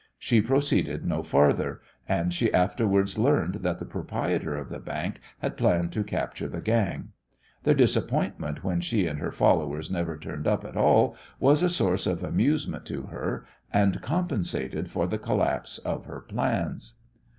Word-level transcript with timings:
She 0.17 0.41
proceeded 0.41 1.05
no 1.05 1.21
farther, 1.21 1.79
and 2.09 2.33
she 2.33 2.51
afterwards 2.51 3.19
learned 3.19 3.59
that 3.61 3.77
the 3.77 3.85
proprietor 3.85 4.57
of 4.57 4.69
the 4.69 4.79
bank 4.79 5.19
had 5.41 5.57
planned 5.57 5.91
to 5.91 6.03
capture 6.03 6.47
the 6.47 6.59
gang. 6.59 7.09
Their 7.61 7.75
disappointment 7.75 8.63
when 8.63 8.81
she 8.81 9.05
and 9.05 9.19
her 9.19 9.29
followers 9.31 9.91
never 9.91 10.17
turned 10.17 10.47
up 10.47 10.65
at 10.65 10.75
all 10.75 11.15
was 11.39 11.61
a 11.61 11.69
source 11.69 12.07
of 12.07 12.23
amusement 12.23 12.83
to 12.87 13.03
her, 13.11 13.45
and 13.71 14.01
compensated 14.01 14.89
for 14.89 15.05
the 15.05 15.19
collapse 15.19 15.77
of 15.77 16.05
her 16.07 16.21
plans. 16.21 16.95